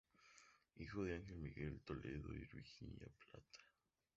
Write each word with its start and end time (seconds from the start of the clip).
Hijo 0.77 1.03
de 1.03 1.13
Ángel 1.13 1.37
Miguel 1.37 1.79
Toledo 1.85 2.33
y 2.33 2.43
Virginia 2.49 3.07
Plata. 3.29 3.59